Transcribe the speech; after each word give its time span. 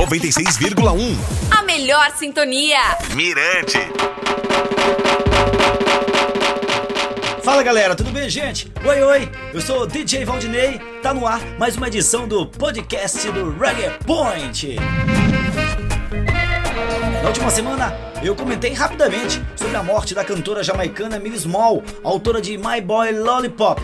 96,1. 0.00 1.14
A 1.50 1.62
melhor 1.62 2.10
sintonia. 2.16 2.78
Mirante. 3.14 3.76
Fala 7.44 7.62
galera, 7.62 7.94
tudo 7.94 8.10
bem, 8.10 8.30
gente? 8.30 8.72
Oi, 8.82 9.02
oi, 9.02 9.28
eu 9.52 9.60
sou 9.60 9.82
o 9.82 9.86
DJ 9.86 10.24
Valdinei, 10.24 10.80
tá 11.02 11.12
no 11.12 11.26
ar 11.26 11.44
mais 11.58 11.76
uma 11.76 11.86
edição 11.88 12.26
do 12.26 12.46
podcast 12.46 13.30
do 13.30 13.50
Reggae 13.58 13.90
Point. 14.06 14.76
Na 17.22 17.28
última 17.28 17.50
semana, 17.50 17.94
eu 18.22 18.34
comentei 18.34 18.72
rapidamente 18.72 19.42
sobre 19.54 19.76
a 19.76 19.82
morte 19.82 20.14
da 20.14 20.24
cantora 20.24 20.62
jamaicana 20.62 21.18
Millie 21.18 21.38
Small, 21.38 21.82
autora 22.02 22.40
de 22.40 22.56
My 22.56 22.80
Boy 22.80 23.12
Lollipop. 23.12 23.82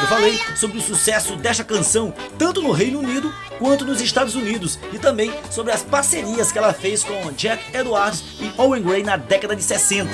Eu 0.00 0.06
falei 0.06 0.40
sobre 0.56 0.78
o 0.78 0.80
sucesso 0.80 1.36
desta 1.36 1.62
canção 1.62 2.12
tanto 2.38 2.62
no 2.62 2.72
Reino 2.72 3.00
Unido 3.00 3.32
quanto 3.58 3.84
nos 3.84 4.00
Estados 4.00 4.34
Unidos 4.34 4.78
e 4.92 4.98
também 4.98 5.30
sobre 5.50 5.72
as 5.72 5.82
parcerias 5.82 6.50
que 6.50 6.58
ela 6.58 6.72
fez 6.72 7.04
com 7.04 7.30
Jack 7.32 7.76
Edwards 7.76 8.24
e 8.40 8.50
Owen 8.56 8.82
Gray 8.82 9.02
na 9.02 9.16
década 9.18 9.54
de 9.54 9.62
60. 9.62 10.10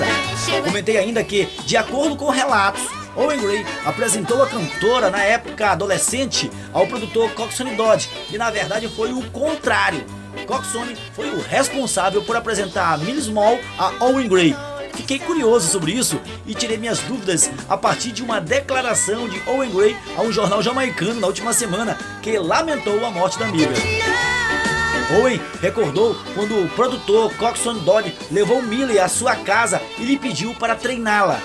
Comentei 0.65 0.97
ainda 0.97 1.23
que, 1.23 1.45
de 1.65 1.77
acordo 1.77 2.17
com 2.17 2.29
relatos, 2.29 2.83
Owen 3.15 3.39
Gray 3.39 3.65
apresentou 3.85 4.43
a 4.43 4.47
cantora 4.47 5.09
na 5.09 5.23
época 5.23 5.71
adolescente 5.71 6.51
ao 6.73 6.85
produtor 6.85 7.31
Coxsone 7.33 7.75
Dodd 7.75 8.09
e 8.29 8.37
na 8.37 8.51
verdade 8.51 8.89
foi 8.89 9.13
o 9.13 9.23
contrário. 9.31 10.05
Coxsone 10.45 10.95
foi 11.13 11.29
o 11.29 11.41
responsável 11.41 12.21
por 12.23 12.35
apresentar 12.35 12.97
Millie 12.99 13.21
Small 13.21 13.57
a 13.77 14.05
Owen 14.05 14.27
Gray 14.27 14.55
Fiquei 14.97 15.19
curioso 15.19 15.69
sobre 15.69 15.91
isso 15.91 16.19
e 16.47 16.55
tirei 16.55 16.75
minhas 16.75 16.97
dúvidas 17.01 17.51
a 17.69 17.77
partir 17.77 18.11
de 18.11 18.23
uma 18.23 18.41
declaração 18.41 19.29
de 19.29 19.39
Owen 19.47 19.69
Gray 19.69 19.95
a 20.17 20.23
um 20.23 20.31
jornal 20.31 20.59
jamaicano 20.59 21.21
na 21.21 21.27
última 21.27 21.53
semana 21.53 21.95
que 22.19 22.37
lamentou 22.39 23.05
a 23.05 23.11
morte 23.11 23.37
da 23.37 23.45
amiga. 23.45 23.75
Owen 25.19 25.39
recordou 25.61 26.15
quando 26.33 26.63
o 26.63 26.67
produtor 26.69 27.31
Coxon 27.35 27.75
Dodd 27.75 28.11
levou 28.31 28.59
Millie 28.61 28.97
à 28.97 29.07
sua 29.07 29.35
casa 29.35 29.79
e 29.99 30.03
lhe 30.03 30.17
pediu 30.17 30.55
para 30.55 30.75
treiná-la. 30.75 31.39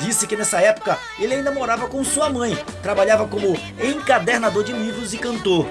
Disse 0.00 0.26
que 0.26 0.36
nessa 0.36 0.60
época 0.60 0.98
ele 1.16 1.34
ainda 1.34 1.52
morava 1.52 1.86
com 1.86 2.02
sua 2.04 2.28
mãe, 2.28 2.58
trabalhava 2.82 3.26
como 3.28 3.56
encadernador 3.80 4.64
de 4.64 4.72
livros 4.72 5.14
e 5.14 5.18
cantor. 5.18 5.68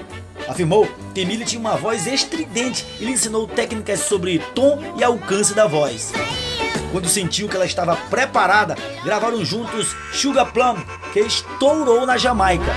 Afirmou 0.48 0.88
que 1.14 1.24
Millie 1.26 1.44
tinha 1.44 1.60
uma 1.60 1.76
voz 1.76 2.06
estridente 2.06 2.86
e 2.98 3.04
lhe 3.04 3.12
ensinou 3.12 3.46
técnicas 3.46 4.00
sobre 4.00 4.38
tom 4.54 4.82
e 4.96 5.04
alcance 5.04 5.52
da 5.52 5.66
voz. 5.66 6.12
Quando 6.96 7.10
sentiu 7.10 7.46
que 7.46 7.54
ela 7.54 7.66
estava 7.66 7.94
preparada, 7.94 8.74
gravaram 9.04 9.44
juntos 9.44 9.94
Sugar 10.14 10.50
Plum, 10.50 10.76
que 11.12 11.20
estourou 11.20 12.06
na 12.06 12.16
Jamaica. 12.16 12.72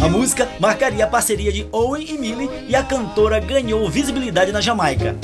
A 0.00 0.08
música 0.08 0.48
marcaria 0.58 1.04
a 1.04 1.06
parceria 1.06 1.52
de 1.52 1.64
Owen 1.70 2.04
e 2.10 2.18
Millie 2.18 2.50
e 2.66 2.74
a 2.74 2.82
cantora 2.82 3.38
ganhou 3.38 3.88
visibilidade 3.88 4.50
na 4.50 4.60
Jamaica. 4.60 5.14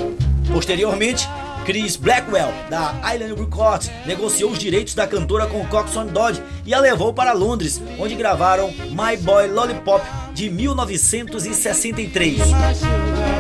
Posteriormente, 0.53 1.29
Chris 1.67 1.97
Blackwell, 1.97 2.55
da 2.71 2.95
Island 3.13 3.35
Records, 3.35 3.91
negociou 4.07 4.53
os 4.53 4.59
direitos 4.61 4.95
da 4.95 5.09
cantora 5.09 5.49
com 5.49 5.67
Coxon 5.67 6.07
Dodd 6.07 6.41
e 6.65 6.73
a 6.73 6.79
levou 6.79 7.13
para 7.13 7.33
Londres, 7.33 7.83
onde 7.99 8.15
gravaram 8.15 8.73
My 8.91 9.17
Boy 9.21 9.49
Lollipop 9.49 10.07
de 10.33 10.49
1963. 10.49 12.39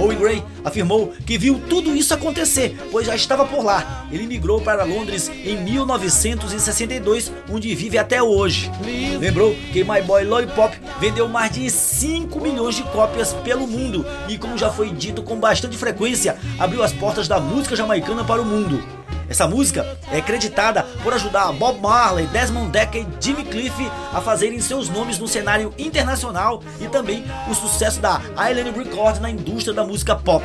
Owen 0.05 0.19
Gray 0.19 0.43
afirmou 0.63 1.15
que 1.27 1.39
viu 1.39 1.61
tudo 1.69 1.97
isso 1.97 2.13
acontecer, 2.13 2.77
pois 2.91 3.07
já 3.07 3.15
estava 3.15 3.47
por 3.47 3.65
lá. 3.65 4.07
Ele 4.13 4.27
migrou 4.27 4.61
para 4.61 4.85
Londres 4.85 5.31
em 5.45 5.57
1962, 5.57 7.33
onde 7.51 7.75
vive 7.75 7.97
até 7.97 8.23
hoje. 8.23 8.71
Lembrou 9.19 9.57
que 9.73 9.83
My 9.83 10.03
Boy 10.03 10.25
Lollipop 10.25 10.77
vendeu 11.01 11.27
mais 11.27 11.53
de 11.53 11.71
5 11.71 12.39
milhões 12.39 12.75
de 12.75 12.83
cópias 12.85 13.33
pelo 13.33 13.67
mundo 13.67 14.05
e, 14.29 14.37
como 14.37 14.59
já 14.59 14.71
foi 14.71 14.91
dito 14.91 15.23
com 15.23 15.41
bastante 15.41 15.77
frequência, 15.77 16.37
abriu 16.59 16.83
as 16.83 16.93
portas 16.93 17.27
da 17.27 17.41
música 17.41 17.75
jamaicana 17.75 18.23
para 18.25 18.43
o 18.43 18.45
mundo. 18.45 18.83
Essa 19.29 19.47
música 19.47 19.99
é 20.11 20.21
creditada 20.21 20.83
por 21.03 21.13
ajudar 21.15 21.53
Bob 21.53 21.81
Marley, 21.81 22.27
Desmond 22.27 22.71
Decker 22.71 23.03
e 23.03 23.25
Jimmy 23.25 23.45
Cliff 23.45 23.91
a 24.13 24.21
fazerem 24.21 24.61
seus 24.61 24.89
nomes 24.89 25.19
no 25.19 25.27
cenário 25.27 25.73
internacional 25.79 26.63
e 26.81 26.89
também 26.89 27.25
o 27.49 27.55
sucesso 27.55 28.01
da 28.01 28.21
Island 28.51 28.73
Records 28.77 29.21
na 29.21 29.31
indústria 29.31 29.75
da 29.75 29.85
música 29.85 30.15
pop. 30.15 30.45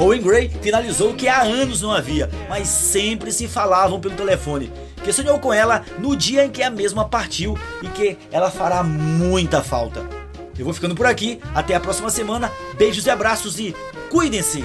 Owen 0.00 0.22
Gray 0.22 0.48
finalizou 0.62 1.12
que 1.12 1.28
há 1.28 1.42
anos 1.42 1.82
não 1.82 1.92
havia, 1.92 2.30
mas 2.48 2.68
sempre 2.68 3.30
se 3.30 3.46
falavam 3.46 4.00
pelo 4.00 4.14
telefone. 4.16 4.72
Que 5.04 5.12
sonhou 5.12 5.38
com 5.38 5.52
ela 5.52 5.84
no 5.98 6.16
dia 6.16 6.44
em 6.46 6.50
que 6.50 6.62
a 6.62 6.70
mesma 6.70 7.06
partiu 7.06 7.58
e 7.82 7.88
que 7.88 8.16
ela 8.32 8.50
fará 8.50 8.82
muita 8.82 9.62
falta. 9.62 10.00
Eu 10.58 10.64
vou 10.64 10.74
ficando 10.74 10.94
por 10.94 11.06
aqui, 11.06 11.40
até 11.54 11.74
a 11.74 11.80
próxima 11.80 12.10
semana. 12.10 12.50
Beijos 12.76 13.06
e 13.06 13.10
abraços 13.10 13.58
e 13.58 13.74
cuidem-se! 14.10 14.64